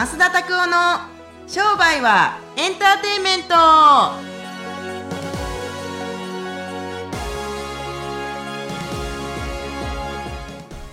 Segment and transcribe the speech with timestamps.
[0.00, 0.76] 増田拓夫の
[1.46, 3.54] 商売はエンターテインメント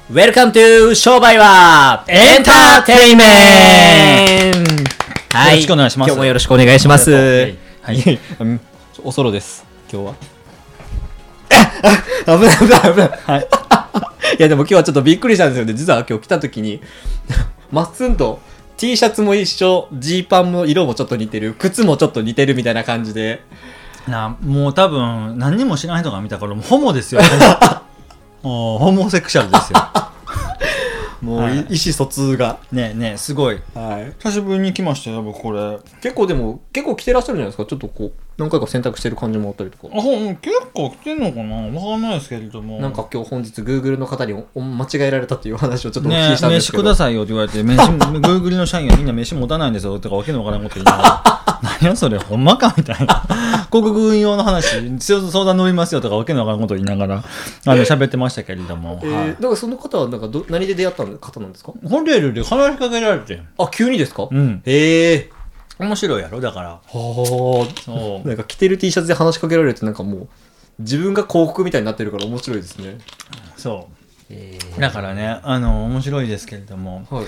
[0.10, 4.66] Welcome to 商売はエンターテイメン
[5.32, 5.54] トはい。
[5.54, 7.56] よろしくお願いします今日もよろしくお願いします。
[7.84, 8.20] はい。
[9.06, 9.66] おそろです。
[9.90, 10.16] 今日は。
[12.26, 13.10] 危ない危ない危ない。
[13.26, 13.48] はい。
[14.38, 15.74] いやでも今日はちょっとびっくりしたんですよね。
[15.74, 16.82] 実は今日来た時に、
[17.72, 18.42] まっすんと
[18.78, 23.42] T シャツも一緒、ジーパンも色もちょっと似てる、靴もちょっと似てるみたいな感じで。
[24.08, 27.22] なもう多分何にも知らない人が見たからもうホモですよ。
[28.42, 29.80] ホモホモセクシャルですよ。
[31.22, 32.60] もう、はい意思疎通が。
[32.72, 33.60] ねえねえすごい。
[33.74, 34.14] はい。
[34.20, 35.60] 久しぶりに来ましたよ僕これ。
[35.60, 37.66] あ結構でも、結構着てらっしゃるんじゃないですか。
[37.66, 39.88] ちょっとこう、何回か選択してる感じもあったりとか。
[40.00, 42.80] ほん結構来てんのかなわかんないですけれども。
[42.80, 46.84] なんか今日本日 Google の方におお間違えられたっていう話をちょっとお聞ねきしたんですけど。
[46.84, 53.24] 飯くださいよって言われて、飯、グーグルの社員はみんな飯持たないんですよとかわけのわからんこと言いながら、 何やそれ、ほんまかみたいな。
[53.72, 54.68] 広告運用の話、
[55.00, 57.24] 相談乗りますよとかわけのわからんこと言いながら、
[57.66, 59.00] あの、喋ってましたけれども。
[59.04, 61.74] えーはいだからその方はなんかど何で出会った方なんですか？
[61.90, 63.42] ホテルで話しかけられて。
[63.58, 64.28] あ、急にですか？
[64.30, 64.62] うん。
[64.66, 65.30] へえ
[65.80, 66.70] 面白いやろだから。
[66.70, 67.82] はあ。
[67.82, 68.28] そう。
[68.28, 70.28] なんか着てる T シャツで話しかけられるとなんかもう
[70.80, 72.98] 自分が広告みたいになってるから面白いですね。
[73.56, 73.88] そ
[74.30, 74.82] えう。
[74.82, 77.08] だからね、あの、面白いですけれども。
[77.10, 77.26] はい。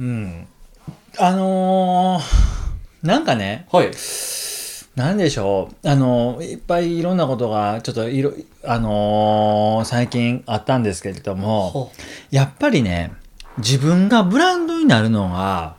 [0.00, 0.46] うん。
[1.18, 3.90] あのー、なんかね、はい。
[4.96, 5.88] なんでしょう。
[5.88, 8.32] あの、いっぱいいろんなことが、ちょっといろ、
[8.64, 11.92] あのー最近あったんですけれども、
[12.30, 13.12] やっぱりね、
[13.58, 15.76] 自分がブランドになるのが、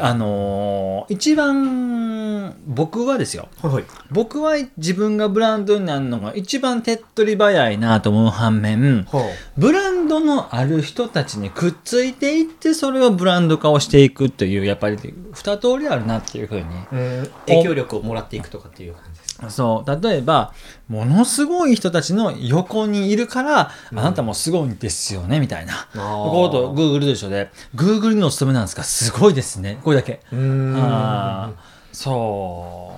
[0.00, 3.48] あのー一番、僕はですよ。
[3.62, 3.84] はいはい。
[4.10, 14.98] 僕は自分がブランドになるのが一番手っ取り早いなと思う反面、はブランドのある人たちにくっついていって、それをブランド化をしていくという、やっぱり
[15.32, 17.30] 二通りあるなっていうふうにうん。
[17.46, 19.17] 影響力をもらっていくとかっていう感じ
[19.48, 20.02] そう。
[20.02, 20.52] 例えば、
[20.88, 25.88] ものすごい人たちの横にいるから、あなたもすごいんですよね、みたいな。
[25.94, 28.82] ここと、Google と一緒で、Google のお勤めなんですか？
[28.82, 29.78] すごいですね。
[29.84, 30.20] これだけ。
[30.32, 31.54] うーん。
[31.92, 32.92] そ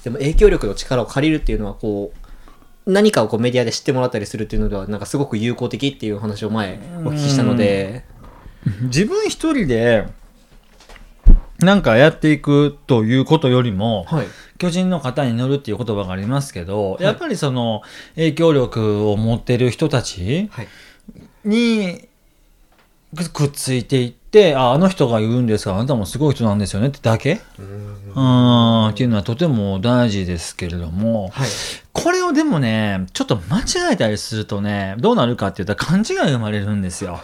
[0.00, 0.02] う。
[0.02, 8.04] でも影響力の力を借りるっていうのはこう、何かをこうメディアで知ってもらったりするっていうのではなんかすごく有効的っていう話を前お聞きしたので、
[8.82, 10.08] 自分一人で、
[11.64, 14.26] なんかやっていくということよりも、はい。
[14.58, 17.82] 巨人の型に乗るっていう言葉がありますけど、いやっぱりその
[18.14, 20.68] 影響力を持ってる人たちはい。
[21.44, 22.08] に
[23.14, 27.40] くくっついていって、あ、あの人が言うんですが、あなたもすごい人なんですよねってだけ？
[27.58, 31.48] うーんうん、っていうのはとても大事ですけれども、はい。
[31.92, 37.20] これをでもね、ちょっと間違えたりするとね、どうなるかって言ったら勘違いが生まれるんですよ。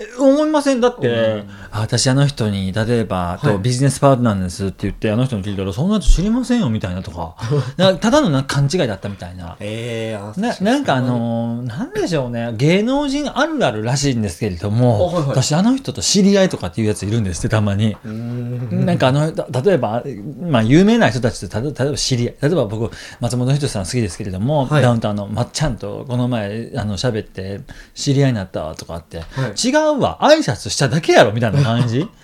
[0.00, 0.80] え思いません？
[0.80, 3.46] だって、あ私あの人に、例えば、はい。
[3.52, 7.36] とビジネスパートナーですって言って、あの人に聞いたら、そんな人知りませんよ、みたいなとか、
[7.76, 9.56] なただのな勘違いだったみたいな。
[9.60, 15.28] ええー、ななんかあ、のーなんでしょうね、芸能人あるあるらしいんですけれども、あはいはい。
[15.42, 17.96] 私あの人と知り合いとかっていうやついるんですって、たまに。
[18.04, 18.86] うーん。
[18.86, 20.02] なんかあの、た例えば、
[20.48, 22.90] まあ、有名な人たちと、た例えば知り合い、例えば僕、
[23.20, 24.82] 松本人志さん好きですけれども、はい。
[24.82, 27.60] ダウンタウンのまっちゃんとこの前、あの、喋って、
[27.94, 29.24] 知り合いになったとかって、は
[29.54, 29.68] い。
[29.68, 32.08] 違うわ、挨拶しただけやろ、みたいな感じ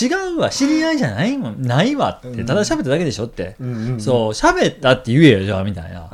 [0.00, 3.56] 違うわ、知り合いじゃないもん、ないわって、ただ喋っただけでしょって。
[3.60, 6.08] うんうんうんそう、喋ったって言えよ、じゃあ、みたいな。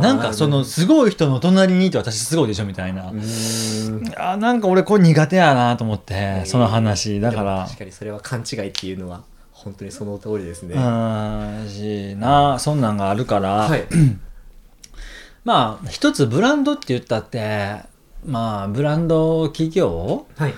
[0.00, 3.12] なんかその、すごい人の隣にいて私すごいでしょ、みたいな。
[4.16, 7.20] あなんか俺これ苦手やなと思って、その話。
[7.20, 7.64] だから。
[7.66, 9.22] 確かにそれは勘違いっていうのは
[9.64, 10.74] 本当にその通りですね。
[10.74, 13.84] うんしなそんなんがあるから、はい。
[15.44, 17.80] まあ一つブランドって言ったって
[18.24, 20.26] まあブランド企業？
[20.36, 20.54] はい。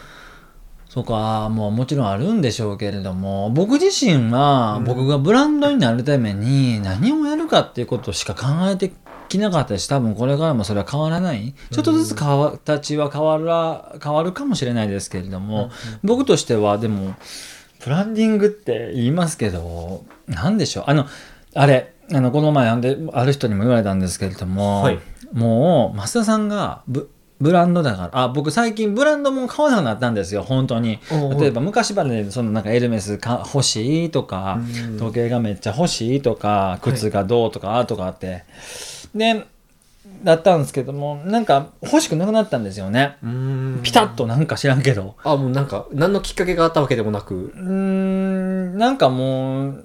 [0.92, 8.92] とかももちろんあるんでしょうけれども僕自身は僕がブランドになるために何をやるかっていうことしか考えて
[9.28, 11.54] きなかったし多分これからもそれは変わらない。
[11.70, 15.70] ちょっとずつ形は変わら変わるかもしれないですけれども、
[16.02, 17.14] 僕としてはでも
[17.84, 20.84] ブランディングって言いますけど何でしょう？
[20.86, 21.06] あの
[21.54, 24.98] あれあのこの前あんである人にも言われたんですけれども、はい。
[25.32, 27.10] もう増田さんがブ
[27.40, 28.22] ブランドだから。
[28.22, 30.42] あ僕最近ブランドも買わなくなったんですよ。
[30.42, 30.98] 本当に。
[31.38, 34.98] 例えば昔までそのなんかエルメスか欲しいとかうん。
[34.98, 38.44] 時計がめっちゃ欲しいとか靴がどうとかとかあって、
[39.14, 39.46] で
[40.22, 43.16] だったんですけどもなんか欲しくなくなったんですよね。
[43.82, 45.16] ピタッとなんか知らんけど。
[45.22, 47.34] あ、もうなんか、何のきっかけがあったわけでもなく。
[47.34, 49.84] うーんなんかもう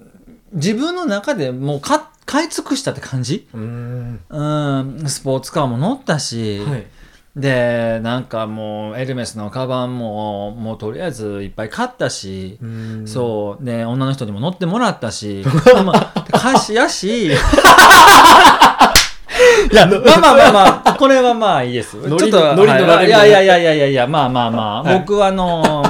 [0.54, 3.48] 自分の中でもうか買い尽くしたって感じ？
[3.52, 4.20] うーん。
[4.30, 6.86] うんスポーツカーも乗ったし、はい。
[7.34, 13.08] でなんかもうエルメスのカバンももうとりあえずいっぱい買ったし、うん。
[13.08, 13.64] そう。
[13.64, 15.42] で女の人にも乗ってもらったし。
[15.84, 17.28] まあ歌詞やし。
[19.72, 21.92] いやまあまあまあまあこれはまあいいです。
[21.92, 23.06] ちょっと乗り乗られるはい。
[23.06, 24.98] いやいやいやいやいやいやまあまあまあ、はい。
[24.98, 25.82] 僕はあの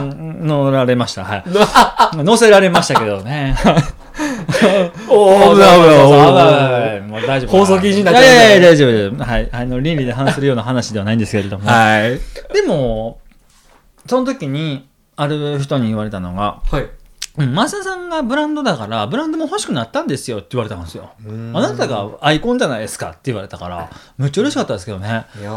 [0.43, 1.25] 乗られました。
[1.25, 1.45] はい。
[2.23, 3.57] 乗せられましたけどね
[5.09, 5.59] おーそうそうそうそう。
[5.59, 7.01] 危ない危ない危ない危ない。
[7.03, 7.51] もう大丈夫。
[7.51, 9.25] 放送禁止になっちゃういやいやいや大丈夫大丈夫。
[9.25, 9.49] はい。
[9.53, 12.21] あの倫理で反するような話ではないんですけれども、 はい。
[12.55, 13.21] でも
[14.07, 16.87] その時にある人に言われたのがはい
[17.39, 21.13] うん増田さんがブランドだからブランドも欲しくなったんですよって言われたんですよ。
[21.55, 25.25] あなたがアイコンじゃないですかって言われたからめっちゃ嬉しかったですけどね。
[25.41, 25.51] いや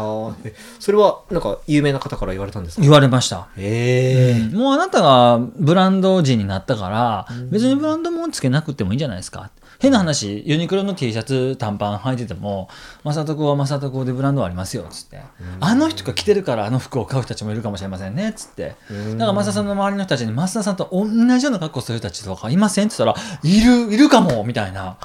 [0.80, 2.82] それはなんか有名な方から言われたんですか？
[2.82, 3.48] 言われました。
[3.58, 9.50] ええもうあなたがブランド人になったから別にブランドもんつけなくてもいいんじゃないですか。
[9.78, 12.70] 変な話ユニクロの T シャツ短パン履いてても
[13.04, 15.20] 「正人子は正人子でブランドありますよ」っつって
[15.60, 18.74] 「あの人が着てるからあの服を買う人たちもいるかもしれませんね」っつって。
[19.18, 24.96] だから増田さんの周りの人たちに増田さんと同じような格好する人たちとかいませんって言ったら「いるいるかも」みたいな。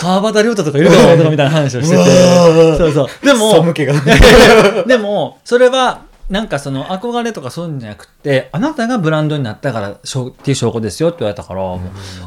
[0.00, 2.76] 川端亮太とかいるかもとかみたいな話をしてて。
[2.76, 3.26] そうそう。
[3.26, 3.74] でも、
[4.86, 11.80] でも、それは、なんかその憧れとかそういうんじゃなくて、あなたがブランドになったからしょっていう証拠ですよって言われたから、も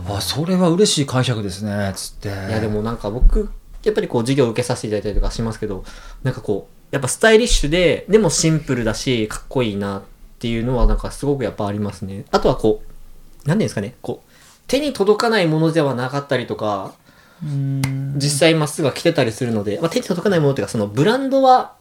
[0.10, 2.28] うあ、それは嬉しい解釈ですね、つって。
[2.28, 3.50] いやでもなんか僕
[3.84, 5.84] やっぱりこう授業を受けさせていただいたりとかしますけど
[6.24, 10.02] なんかこうやっぱスタイリッシュででもシンプルだしかっこいいなっ
[10.40, 12.91] ていうのはなんかすごくやっぱありますねあとはこう
[13.46, 14.32] 何ですかねこう
[14.68, 16.94] 手に届かないものではなかったりとか
[17.44, 21.76] うん実際まっすぐは着てたりするので、まあ、手に届かないものっていうかそのブランドは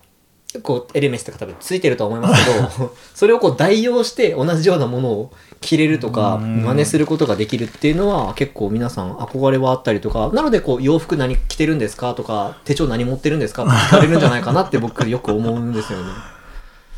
[0.62, 16.04] こうエレメスとか多分ついてるとは思いますけど それをこう代用して同じようなものを着れるとかうん真似することができるっていうのは結構皆さん憧れはあったりとかなのでこう洋服何着てるんですかとか手帳何持ってるんですかって 聞かれるんじゃないかなって僕よく思うんですよね。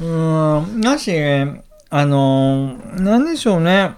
[0.00, 1.12] うん、だし、
[1.90, 3.92] あの、なんでしょうね。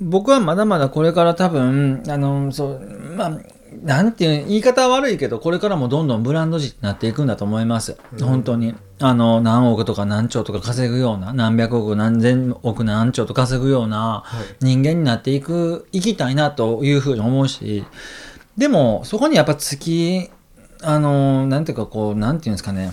[0.00, 3.38] 僕はまだまだこれから多分、あの、そう、まあ、
[3.82, 7.96] なんていう、言い方は悪いけど、これからもどんどんブランド人になっていくんだと思います。
[8.20, 8.74] 本当に。
[8.98, 14.24] あの、何億とか何兆とか稼ぐような、何百億、何千億、何兆と稼ぐような
[14.60, 17.84] 人間になっていく、いきたいなというふうに思うし、
[18.56, 20.30] でも、そこにやっぱ月、
[20.82, 22.92] あの、なんていうかこう、なんていうんですかね、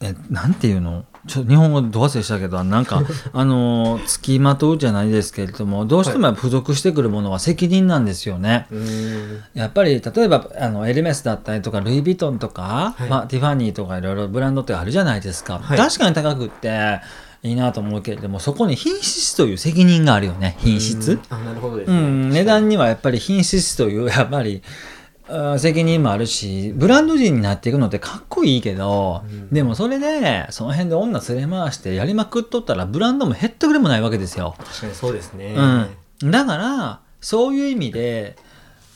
[0.00, 1.04] え、なんていうの？
[1.26, 8.66] ちょっと日本語ど忘れしたけど、なんか、 あの、付きまとうじゃないですけれども、どうしても付属してくるものは責任なんですよね。
[8.70, 15.60] うんやっぱり、例えば、あの、エルメスだったりとか、ルイ・ヴィトンとか、はいまあ、ティファニーとかいろいろブランドってあるじゃないですか。
[15.62, 17.00] はい確かに高くって、
[17.42, 21.20] いいなと思うけれども、そこに品質という責任があるよね、品質。
[21.30, 21.96] あなるほどですね。
[21.96, 24.62] うん、値段にはやっぱり品質というやっぱり
[25.58, 29.22] 責任もあるしブランド人になっていくのってかっこいいけど、
[29.52, 34.54] でもそれでその辺で女連れ回してやりまくっとったらブランドも減ったくれもないわけですよ。
[34.58, 35.54] 確かにそうですね。
[36.22, 38.36] うん、だからそういう意味で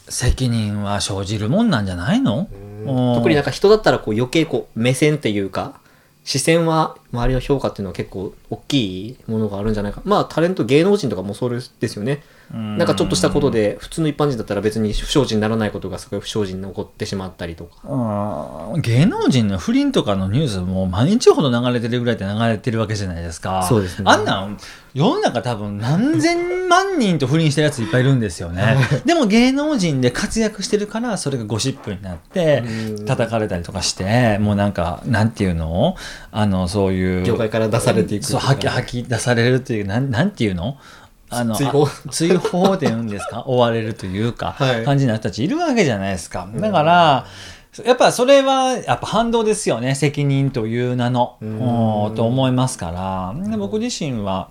[0.08, 2.49] 責任は生じるもんなんじゃないの？
[2.50, 5.81] うん特になんか人だったらこう余計こう目線っていうか
[6.25, 10.00] 視線は周りの評価っていうのは結構大きいものがあるんじゃないか。
[10.05, 12.23] まあタレント芸能人とかもそうですよね。
[12.53, 12.79] うん。
[12.79, 17.76] なんかちょっとしたことで普通の一般人だったら別に不祥事にならないことがすごい不祥事に起こってしまったりとか。
[17.88, 23.62] うん芸能人の不倫とかのニュースも毎日ほど流れてるぐらいで流れてるわけじゃないですか。
[23.69, 24.05] そうですね。
[24.06, 24.56] あんなん
[24.94, 28.77] 世の中多分何千万人と不倫してるやついっぱいいるんですよね。
[29.05, 32.63] でも芸能人で活躍してるからそれがゴシップになって
[32.98, 33.05] うん。
[33.06, 35.96] 叩かれたりとかしてもうなんかなんていうの？
[36.31, 38.25] あのそういう業界から出されていく。
[38.27, 40.77] そう吐き吐き出されるというなんなんていうの？
[41.31, 41.87] あの追放。
[41.87, 43.44] あ追放って言うんですか？
[43.49, 44.85] 追われるというか、はい。
[44.85, 46.49] 感じの人たちいるわけじゃないですか。
[46.55, 47.27] だから、
[47.87, 49.94] やっぱそれはやっぱ反動ですよね。
[49.94, 51.37] 責任という名の。
[52.17, 53.51] と思いますから。
[53.51, 54.49] で僕自身は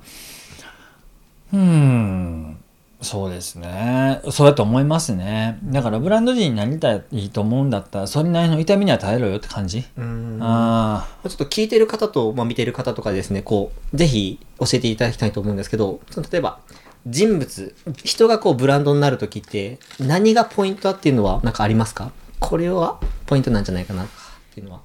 [1.53, 2.57] うん
[3.01, 4.21] そうですね。
[4.29, 5.57] そうやと思いますね。
[5.63, 10.37] だからブランド人になりたいと思うんだったらそれなりの痛みには耐えろよって感じ、うん。
[10.39, 15.99] あちょっと聞いてる方と、まあ、見てる方とかですね、こう、ぜひ教えていただきたいと思うんですけど、
[16.31, 16.59] 例えば、
[17.07, 22.11] 人物、人がこうブランドになるときって、何がポイントだっていうのはなんかありますか？
[22.39, 24.07] これはポイントなんじゃないかなっ
[24.53, 24.81] ていうのは。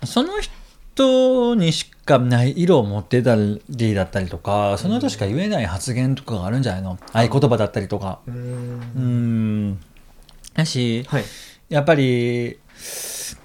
[0.00, 0.52] あその人
[1.54, 6.98] にしかない色を持ってたりだったりとかその人しか言えない発言とかがあるんじゃないの？
[7.12, 8.20] 合言葉だったりとか。
[8.26, 8.34] うん。
[8.34, 9.80] うん。
[10.54, 11.24] だしはい。
[11.68, 12.58] やっぱり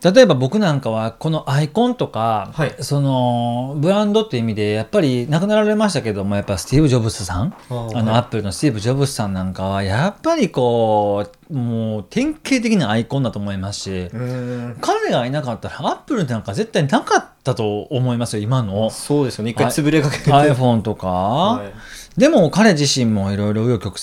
[0.04, 2.76] 例えば僕なんかはこのアイコンとか、はい。
[2.80, 7.96] そのブランドっていう意味でやっぱり亡くなられましたけどもやっぱスティーブ・ジョブズさんあの、はい。
[7.98, 18.90] Apple のスティーブ・ジョブズさんなんかはやっぱりこうもう典型的なアイコンだと思いますし、うん彼がいなかったら Apple なんか絶対なかったと思いますよ今の。
[18.90, 19.52] そうですよね。
[19.52, 22.20] 一回潰れかけて、iPhone とか、はい。
[22.20, 24.00] でも彼自身もいろいろ紆余曲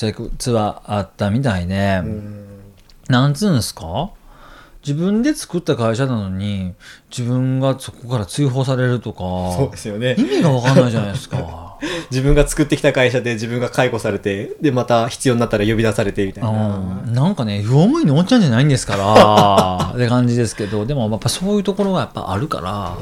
[0.48, 2.48] 折はあったみたいで、うん。
[3.08, 4.10] なんつうんですか？
[4.84, 6.74] 自分で作った会社なのに
[7.10, 9.20] 自分がそこから追放されるとか
[9.56, 11.78] そうですよね意味が分かんないじゃないですか。
[12.12, 16.52] 自分が作ってきた会社で自分が解雇されてでまた必要になったら呼び出されてみたいな、う
[16.90, 22.96] んなんかね、業務員のおっちゃんじゃないんですから、 って感じですけど、でもやっぱそういうところがやっぱあるから、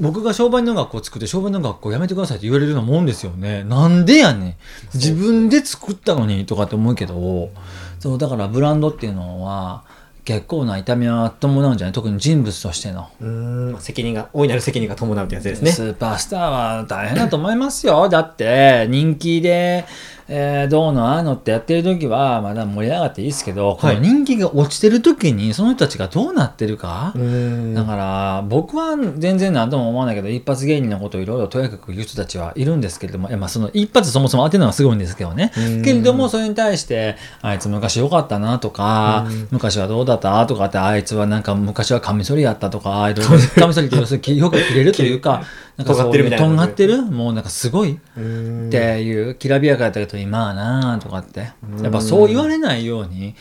[0.00, 3.64] 僕が商売の学校作って商売の学校やめてくださいって言われるようなもんですよね。
[3.64, 4.54] なんでやねん。
[4.94, 7.50] 自分で作ったのにとかって思うけど、
[7.98, 9.82] そう、だからブランドっていうのは
[10.26, 11.92] 結構な痛みは伴うんじゃない？
[11.94, 13.08] 特に人物としての。
[13.20, 18.08] うん責任が大いなる責任が伴うってやつですねスーパースターは大変だと思いますよ。
[18.08, 19.84] だって、人気で、
[20.28, 27.74] えーどうのああのってやってる時は、まだ盛り上がっていいですけど、この人気が落ちてる時に、その人たちがどうなってるか、うん。
[27.74, 35.52] だから、僕は全然何とも思わないけど、一発芸人のことをいろいろとやかく言う人たちはいるんですけれども、まあその一発そもそも当てるのはすごいんですけどね。
[35.56, 35.82] うん。
[35.82, 43.08] けれども、それに対して、あいつ昔良かったなとか、昔はどうだったとかって、あいつはなんか昔はカミソリやったとか、
[43.54, 45.44] カミソリって要するによく切れるというか、
[45.76, 47.02] なんかそういう尖ってるみたいなとんがってる？
[47.02, 47.98] もうなんかすごい。
[48.16, 51.40] うんっていうきらびやかやったけど今はなあとかって。
[51.82, 53.34] やっぱそう言われないように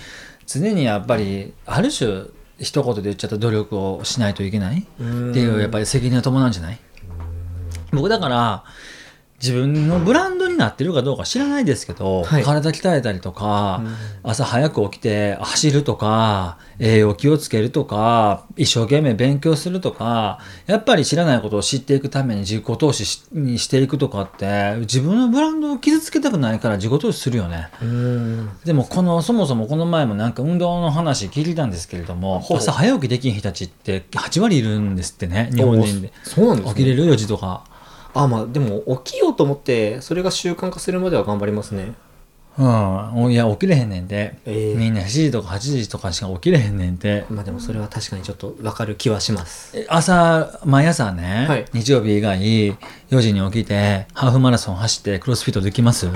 [0.45, 2.25] 常にやっぱりある種
[2.59, 4.79] 一言で言っちゃった努力をしないといけない。
[4.79, 6.79] っていうやっぱり責任が伴うんじゃない？
[7.91, 8.63] 僕だから
[9.41, 13.81] 自分のブランドになってるかどうか知らないですけど、はい体鍛えたりとか、
[14.23, 27.69] 朝早く起きて走るとか栄養気をつけるとか一生懸命勉強するとかやっぱり知らないことを知っていくために自己投資しにしていくとかって自分のブランドを傷つけたくないから自己投資するよね。
[27.81, 36.13] うんでもこのそもそもこの前もなんか運動の話聞いたんですけれども朝早起きできん人たちって8割いるんですってね日本人で。
[36.23, 37.63] そうなんですね起きれる4時とか。
[38.15, 41.93] あまあでも起きようと思ってそれが習慣化するまでは頑張りますね。
[42.57, 44.75] うん、いや起きれへんねんて、ええ。
[44.75, 47.25] みんな7時とか8時とかしか起きれへんねんて。
[47.29, 49.77] まあでもそれは確かにちょっと分かる気はします。
[49.77, 51.65] え朝毎朝ね、はい。
[51.73, 52.77] 日曜日以外4
[53.19, 56.07] 時に起きてハーフマラソン走ってクロスフィットできます？
[56.07, 56.11] っ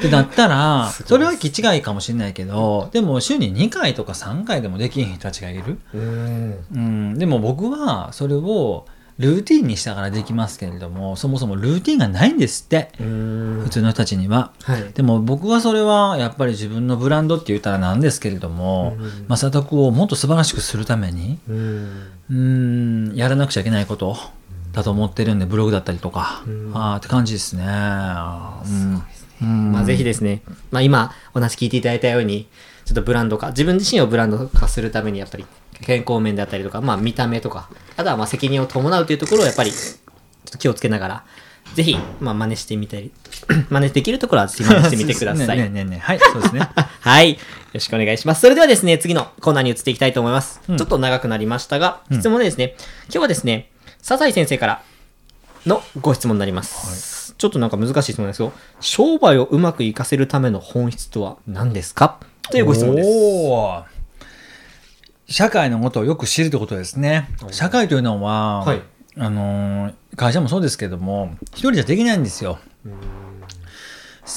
[0.00, 1.08] てなったら すごいです。
[1.08, 6.64] それは気違いかもしれないけどでも週に2回とか3回でもできん人たちがいる、うん。
[6.72, 8.86] うん、でも僕はそれを
[9.18, 12.92] ルーティンにしたからできますけれどもそもそもルーティンがないんですって。
[13.00, 13.60] うん。
[13.64, 14.52] 普通の人たちには。
[14.62, 14.92] はい。
[14.92, 19.26] でも僕はそれはやっぱり自分のブランドって言ったらなんですけれども、うん。
[19.28, 23.12] 正徳をもっと素晴らしくするためにうん。
[23.16, 24.16] やらなくちゃいけないこと
[24.72, 26.70] だと思ってるんでブログだったりとか、うん。
[26.74, 27.64] あーって感じですね。
[27.64, 29.02] うん。
[29.42, 29.72] うん。
[29.72, 32.46] まあぜひですね、まあ今お話聞いていただいたように、
[32.84, 35.44] ちょっとブランド化、自分自身をブランド化するためにやっぱり
[35.82, 39.78] 健康面であったりとか、まあ見た目とか、あとはまあ責任を伴うというところをやっぱりちょ
[40.48, 41.24] っと気をつけながら、
[41.74, 43.12] ぜひ、まあ真似してみたり、
[43.68, 45.56] 真似できるところはぜひ真似してみてください。
[45.58, 46.60] ねねねねはい、そうですね。
[47.00, 47.32] はい。
[47.32, 47.38] よ
[47.74, 48.40] ろしくお願いします。
[48.40, 50.60] それではですね、次のコーナーに移っていきたいと思います。
[50.68, 53.70] うんちょっと長くなりましたが、質問でですね、今日はですね、
[54.02, 54.82] 笹井先生から
[55.66, 57.34] のご質問になります。
[57.36, 62.18] ちょっとなんか難しい質問ですけど、商売をうまくいかせるための本質とは何ですか？
[62.50, 63.97] というご質問です。
[65.28, 67.28] 社会のことをよく知るということですね。
[67.50, 68.82] 社会というのは、はい
[69.16, 72.58] あのー会社もそうですけども、一人じゃできないんですよ。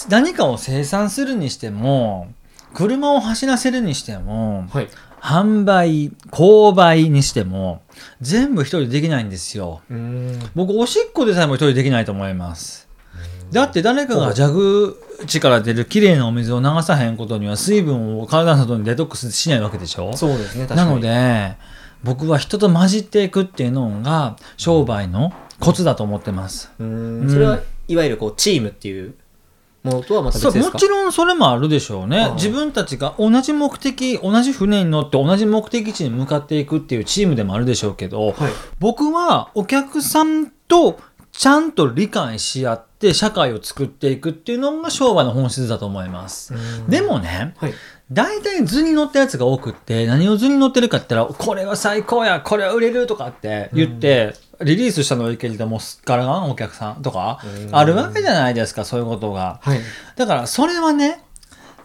[0.09, 2.31] 何かを生産するにしても、
[2.75, 4.87] 車を走らせるにしても、はい。
[5.19, 7.81] 販売、購買にしても、
[8.21, 9.81] 全部一人でできないんですよ。
[10.53, 12.87] 僕、おしっこでさえも一人できないと思います。
[13.51, 20.15] だって誰かが蛇口から出るきれいなお水を流さへんことには水分を体の外にデトックスしないわけでしょ？
[20.15, 20.67] そうですね。
[20.67, 21.57] なの、で、
[22.03, 26.71] 僕は人と混じっていくっていうのが商売のコツだと思ってます。
[26.79, 27.29] うーん。
[27.29, 29.13] それは、いわゆるこう、チームっていう
[29.83, 30.79] ものとはまた別ですか？
[30.79, 32.33] ちろんそれもあるでしょうあねあ。
[32.35, 38.35] 自分たちが同じ目的、同じ船に乗って同じ目的地に向かっていくっていうチームでもあるでしょうけど、はい。
[38.79, 40.99] 僕はお客さんと
[41.31, 46.53] ちゃんと理解し合って社会を作っていくっていうのが商売の本質だと思います。
[46.87, 47.73] でもね、はい。
[48.11, 59.59] 大体図に乗ったやつが多くって、何を図に乗ってるかって言ったら、これは最高や、これは売れるとかって言って、リリースしたのはいいけれども、すっからかんお客さんとか、うんあるわけじゃないですか、そういうことが。
[59.61, 59.79] はい。
[60.17, 61.23] だから、それはね、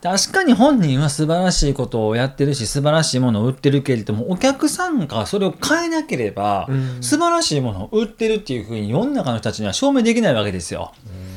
[0.03, 10.93] 確かに本人は素晴らしいことをやってるし素晴らしいものを売ってるけれどもお客さんがそれを変えなければ、うん素晴らしいものを売ってるっていうふうに世の中の人たちには証明できないわけですよ。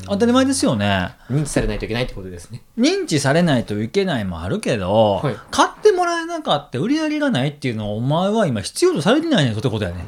[0.05, 1.11] 当たり前ですよね。
[1.29, 2.63] 認知されないといけないってことですね。
[2.77, 10.05] 認知されないといけないもあるけど、はい買ってもらえなかった売り上げがないっていうのはお前は今必要とされてないねんってことやね。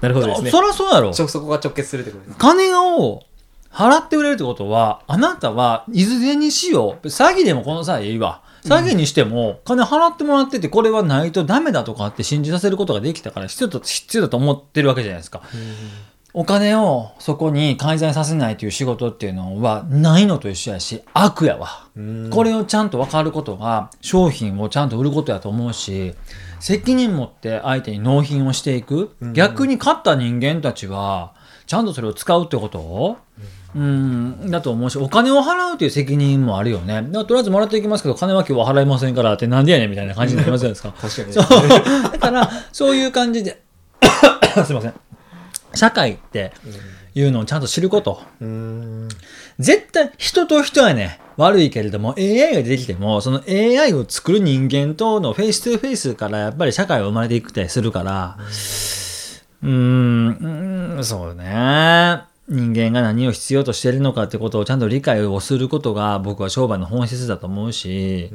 [0.00, 0.50] なるほどですね。
[0.50, 1.12] そりゃそうやろ。
[1.14, 2.36] そこが直結するってことですね。
[2.38, 3.22] 金を
[3.72, 7.06] 払ってくれるってことは、あなたはいずれにしよう。
[7.06, 8.42] 詐欺でもこの際いいわ。
[8.64, 15.42] 詐欺にしても、金払ってもらってて、これはないとダメだとかって信じさせることができたから必要と、必要だと思ってるわけじゃないですか。
[16.32, 21.88] お金をそこに介在させないという仕事っていうのはないのと一緒やし、悪やわ。
[22.30, 26.14] これをちゃんと分かることが商品をちゃんと売ることやと思うし
[26.60, 31.34] 責任持って相手に納品をしていく、逆に勝った人間たちは
[31.66, 37.02] ちゃんとそれを使うってことうんだと思うしお金を払うという責任もあるよね。
[37.12, 41.32] とりあえずもらっていきますけど金は今日は払いませんからってなんでやねんみたいな感じになりませんですか 確かに。
[41.32, 41.44] そう。
[42.10, 43.62] だからそういう感じで
[44.66, 44.94] すいません。
[45.74, 46.52] 社会って
[47.14, 48.22] いうのをちゃんと知ること。
[49.58, 58.36] 絶対人と人はね悪いけれども AI が出てきてもその AI を作る人間とのフェイス2フェイスからやっぱり社会は生まれていくたりするから。
[59.62, 60.98] うん。
[61.02, 68.32] そうね人間が何を必要としているのかってことをちゃんと理解をすることが僕は商売の本質だと思うし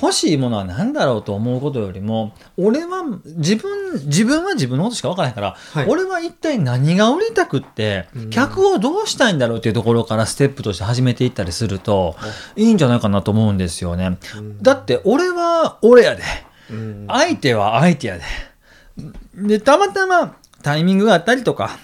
[0.00, 12.16] 欲しいものは何だろうと思うことよりも俺は自分自分は自分のことしか分からへんから、はい俺は一体何が売りたくって客をどうしたいんだろうっていうところからステップとして始めていったりすると
[12.54, 14.18] いいんじゃないかなと思うんですよね。
[14.60, 16.22] だって俺は俺やで
[16.70, 17.06] うん。
[17.08, 18.24] 相手は相手やで。
[19.34, 21.78] でたまたまタイミングがあったりとか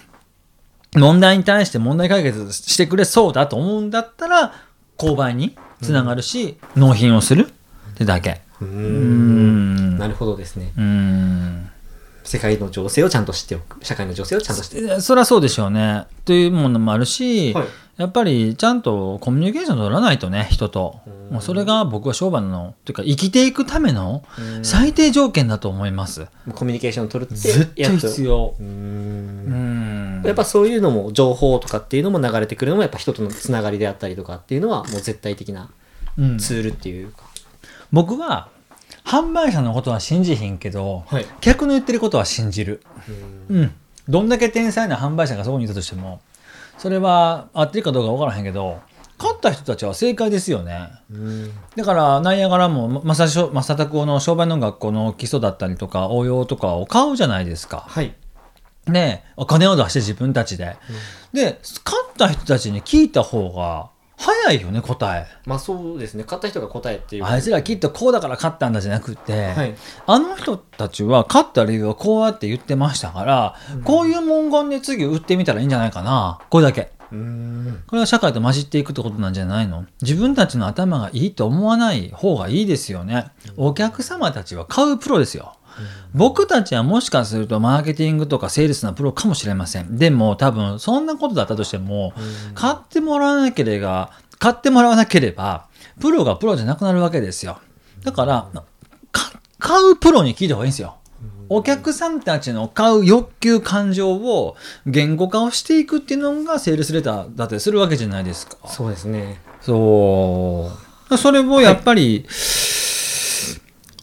[0.95, 4.53] 問題に対して問題解決してくれそうだと思うんだったら
[4.97, 8.41] 購買につながるし、納品をするってだけ。
[8.61, 10.71] うんんなるほどですね。
[10.77, 11.69] うん
[12.23, 13.83] 世界の情勢をちゃんと知っておく。
[13.85, 14.93] 社会の情勢をちゃんと知っておく。
[14.93, 16.05] えそりゃそうでしょうね。
[16.23, 17.65] というものもあるし、はい
[17.97, 20.99] やっぱりちゃんとコミュニケーション取らないとね人と。
[21.07, 21.33] うん。
[21.35, 24.65] もうそれが僕は商売のというか生きていくためのうん。
[24.65, 26.27] 最低条件だと思います。
[26.53, 28.55] コミュニケーションを取るって絶対必要。
[28.59, 30.21] うん。
[30.21, 30.23] ん。
[30.25, 35.69] やっぱそういうのも情報とかっていうのも流れてくるのもやっぱ人とのつながりであったりとかっていうのはもう絶対的な
[36.17, 36.37] うん。
[36.37, 37.23] ツールっていうか、
[37.93, 38.49] 僕は
[39.05, 41.25] 販売者のことは信じひんけど、はい。
[41.39, 42.81] 客の言ってることは信じる。
[43.49, 43.71] うん。
[44.09, 46.21] どんだけ天才な販売者がそこにいたとしても、
[46.77, 48.79] それは合ってるかどうか分からへんけど、
[49.17, 50.89] 勝った人たちは正解ですよね。
[51.11, 57.85] うんだから、ナイアガラも、まさしょ、まさたくおの商売の学校の基礎だったりとか、応用とかを買うじゃないですか。
[57.87, 58.13] はい
[58.87, 60.77] で、お金を出して自分たちで。
[61.33, 63.89] で、勝った人たちに聞いた方が、
[64.25, 65.27] 早いよね、答え。
[65.45, 69.75] まあそうですね買った人が答えっていうあいつらきっとこうだから勝ったんだじゃなくて、はい
[70.07, 76.39] あの人たちは勝った理由はこうやって言ってましたから、こういう文言で次売ってみたらいいんじゃないかな。
[76.49, 76.91] これだけ。
[77.11, 79.85] うーんこれは社会と混じっていくってことなんじゃないの？
[80.01, 83.27] 自分たちの頭がいいと思わない方がいいですよね。
[83.57, 85.55] お客様たちは買うプロですよ。
[86.13, 89.97] 僕たちはもしかするとマーケティングとかセールスなプロかもしれません。
[89.97, 92.13] でも多分そんなことだったとしても、
[92.53, 95.67] 買ってもらわなければ、買ってもらわなければ、
[95.99, 97.59] プロがプロじゃなくなるわけですよ。
[98.03, 98.49] だから、
[99.11, 100.97] か買うプロに聞いた方がいいんですよ。
[101.47, 104.55] お客さんたちの買う欲求感情を
[104.87, 108.57] 言語化をしていくっていうのがセールスレターだったりするわけじゃないですか。
[108.67, 110.71] そうですねそ
[111.09, 111.17] う。
[111.17, 112.25] それをやっぱり、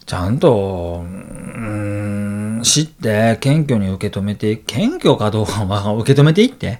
[0.05, 6.79] ちゃんと、うーん知って、謙虚に受け止めて、謙虚かどうかは受け止めていって、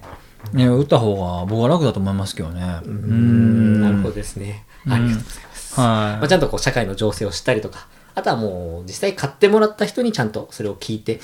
[0.52, 2.80] ね、打った方が僕は楽だと思いますけどね。
[2.84, 4.14] うんなるほどど。
[4.14, 5.88] ですねうんありがとうございます、はい。
[5.88, 11.20] まあ、ちゃんとこう社会の情勢を知ったりとかあとはもう実際買ってもらった人にちゃんとそれを聞いて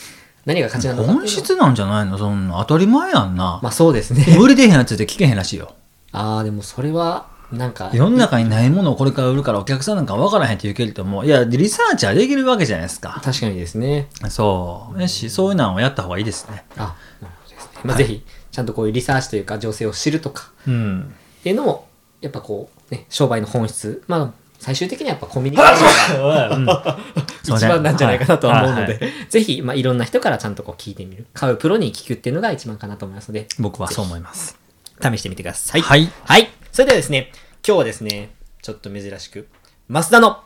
[0.47, 2.17] 何が価値なのか本質なんじゃないの？
[2.17, 3.61] そんな当たり前やんな。
[3.63, 5.75] まあそうですね売れてへんやつって聞けへんらしいよ。
[6.13, 13.21] ああでもそれはなんか世の中にないものをこれから売るからお客さんなんか分からへんって言うけれども、いや、リサーチはできるわけじゃないですか。
[13.25, 15.01] 確かにですねそう。
[15.01, 16.65] やし、そういうのをやった方がいいですね。
[16.77, 21.15] あなるほどですね、まあ、ぜひちゃんとこういうリサーチというか情勢を知るとかうん。
[21.41, 21.89] っていうのも
[22.21, 26.99] やっぱこうね商売の本質まあ最終的にはやっぱコミュニケーションが
[27.43, 34.59] 一番なんじゃないかなとは思うので、はいはいぜひ、まあ、いろんな人からちゃんとこう聞いてみる買うプロに聞くっていうのが一番かなと思いますので僕はそう思います。
[35.03, 35.81] 試してみてください。
[35.81, 36.11] はい。
[36.25, 36.51] はい。
[36.73, 37.33] それではですね、
[37.67, 39.49] 今日はですね、ちょっと珍しく、
[39.89, 40.43] 増田の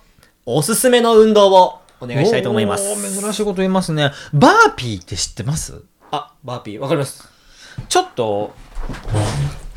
[0.46, 2.94] おすすめの運動をお願いしたいと思います。
[3.20, 4.10] 珍しいこと言いますね。
[4.32, 5.82] バーピーって知ってます？
[6.10, 7.28] あ、バーピー、わかります。
[7.88, 8.54] ちょっと、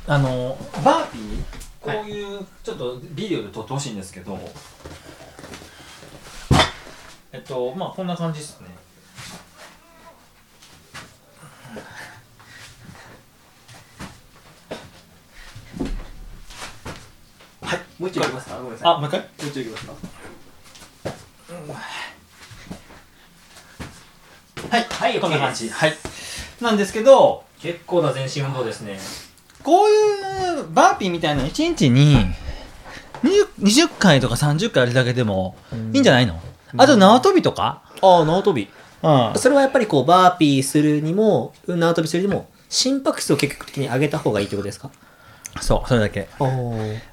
[0.08, 4.38] あの、バーピーこういうちょっとビデオで撮ってほしいんですけど
[7.32, 8.68] えっとまあこんな感じですね
[17.62, 19.20] はいもう一度いきますかごめんなさいあもう一回？
[19.20, 19.93] もう一度いきますか。
[24.70, 24.84] はい。
[24.89, 25.70] はいこんな感じ。
[25.70, 25.93] はい。
[26.62, 29.00] なんですけど結構な全身運動ですね。
[29.63, 32.15] こういうバーピーみたいな1日に
[33.24, 35.56] 20, 20回とか30回やるだけでも
[35.93, 36.39] いいんじゃないの、
[36.78, 38.70] あと縄跳びとか、ああ縄跳び。
[39.04, 44.89] うん、それはやっぱりこうバーピーするにも縄跳びするにも心拍数を積極的に上げた方がいいってことですか？
[45.62, 46.28] そうそれだけ。
[46.39, 46.48] ああ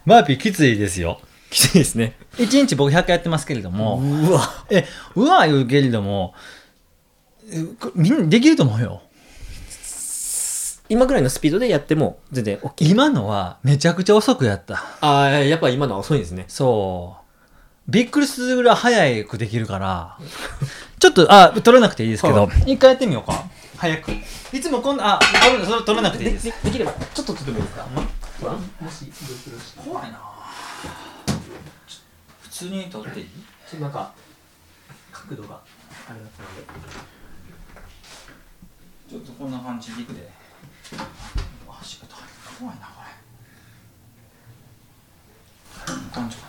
[0.06, 1.20] バーピーきついですよ。
[1.50, 2.16] きついですね。
[2.36, 4.64] 1日僕100回やってますけれども、うわ。
[4.70, 6.34] えうわ言うけれども
[7.94, 9.02] みんなできると思うよ。
[10.88, 14.84] 今ぐらいのスピードでやっても全然 OK 今のはめちゃくちゃ遅くやった。
[15.00, 16.44] ああやっぱ今のは遅いんですね。
[16.48, 17.24] そう。
[17.90, 20.18] びっくりするぐらい早くできるから。
[20.98, 23.44] ちょっとあ取らなくていいですけど、は一回やってみようか。
[23.76, 24.10] 早く。
[24.52, 25.20] いつもこんなあ
[25.84, 26.46] 取らなくていいです。
[26.64, 26.92] できれば。
[26.92, 27.86] ちょっと撮ってもいいですか？
[27.94, 28.08] 不安
[28.42, 29.10] もし
[29.76, 30.18] 怖いな。
[32.42, 33.26] 普通に取っていい？
[33.68, 34.12] ちょっとなんか
[35.12, 35.60] 角度が
[36.08, 36.64] あれだったので。
[39.08, 40.30] ちょっとこんな感じでいくで。
[41.80, 42.06] 足が
[42.58, 43.10] 怖いなこれ。
[46.12, 46.44] 感じか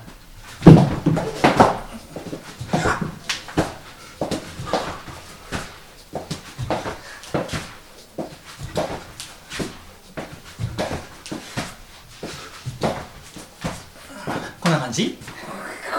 [14.61, 15.17] こんな感じ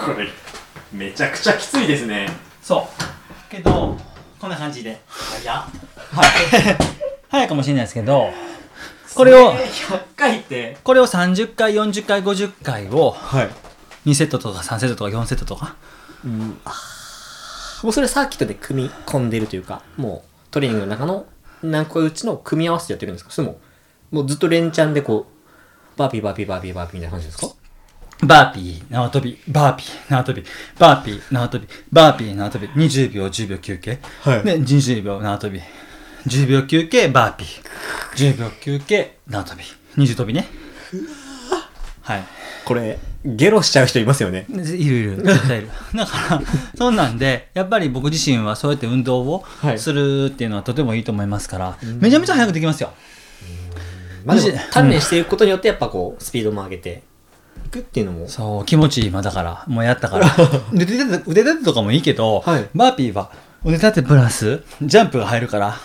[0.07, 0.29] これ
[0.93, 2.29] めちゃくちゃきついですね。
[2.63, 2.89] そ
[3.49, 3.51] う。
[3.51, 3.97] けど
[4.41, 5.01] こんな感じで。
[5.09, 5.57] 早っ。
[5.57, 5.69] はい。
[7.29, 8.31] 早いかもしれないですけど
[9.15, 10.79] これを100回って。
[10.85, 13.51] これを30回40回50回をはい。
[14.07, 15.75] 2セットとか3セットとか4セットとか？
[16.25, 16.61] うん。
[17.83, 21.27] もうそれサーキットで組み込んでるというかもうトレーニングの中の
[21.63, 23.31] 何個うちの組み合わせてやってるんですか？
[23.33, 23.59] それも
[24.13, 27.49] もうずっと連チャンでこうバーピーバーピーバーピーバーピーみたいな感じですか？
[28.23, 30.45] バーピー縄跳びバーピー縄跳び
[30.79, 34.43] バーピー縄跳びバーピー縄跳び20秒10秒休憩、はい。
[34.43, 35.61] で20秒縄跳び。
[36.27, 38.35] 10秒休憩バーピー。
[38.35, 39.65] 10秒休憩縄跳び。
[40.03, 40.47] 20跳びね。
[42.03, 42.25] はい。
[42.65, 44.47] これゲロしちゃう人いますよね。
[44.49, 45.17] いるいる。
[45.23, 45.69] 絶対いる。
[45.95, 46.43] だから
[46.75, 49.79] そんなんでやっぱり僕自身はそうやって運動をはい。
[49.79, 52.93] するっていうのはとてもいいと思いますから、めちゃめちゃ早くできますよ。
[54.25, 57.16] まあで鍛錬していくことによってやっぱこうスピードも上げてい
[57.69, 58.29] くっていうのも。
[58.29, 59.65] そう気持ちいい今だから。
[59.67, 60.27] もうやったから。
[60.73, 62.69] 腕立て腕立てとかもいいけど、はい。
[62.75, 63.31] バーピーは
[63.65, 65.77] 腕立てプラスジャンプが入るから、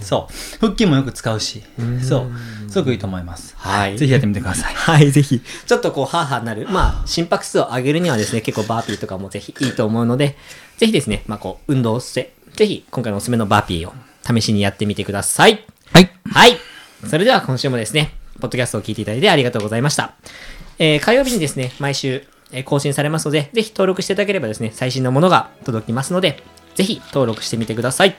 [0.00, 0.58] そう。
[0.60, 1.62] 腹筋もよく使うし。
[2.02, 2.28] そ
[2.68, 2.70] う。
[2.70, 3.54] すごくいいと思います。
[3.56, 3.96] はい。
[3.96, 4.74] ぜひやってみてください。
[4.74, 5.40] はい、ぜひ。
[5.66, 6.66] ちょっとこう、ハーハーなる。
[6.68, 10.36] まあ、心拍数を上げるにはですね、結構バーピーとかもぜひいいと思うので、
[10.76, 13.94] ぜひですね、まあこう、運動して、ぜひ、今回のおすすめのバーピーを
[14.26, 15.64] 試しにやってみてください。
[15.92, 16.10] はい。
[16.30, 16.58] はい。
[17.08, 20.14] それでは今週もですね、ポッドキャストを聞いていただいてありがとうございました。
[20.78, 26.42] えー火曜日にですね、毎週、えー更新されますので、ぜひ登録していただければですね、最新のものが届きますので、
[26.74, 28.16] ぜひ登録してみてください。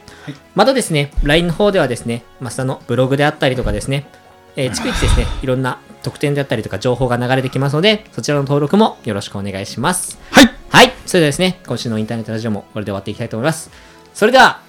[0.56, 4.08] またですね、LINE の方ではですね、マスターのブログであったりとかですね、
[4.56, 10.18] えー逐一ですね、いろんな特典であったりとか情報が流れてきますので、そちらの登録もよろしくお願いします。
[10.32, 10.92] はいはい。
[11.06, 13.70] それではですね、今週のインターネットラジオもこれで終わっていきたいと思います。
[14.14, 14.60] それでは、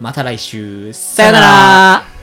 [0.00, 2.17] また来週、さよなら